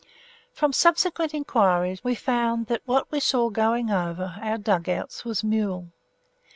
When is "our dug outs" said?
4.41-5.23